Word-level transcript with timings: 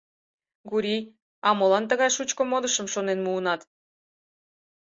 Гурий, 0.69 1.03
а 1.47 1.49
молан 1.57 1.83
тыгай 1.89 2.11
шучко 2.15 2.41
модышым 2.51 2.87
шонен 2.93 3.19
муынат? 3.25 3.61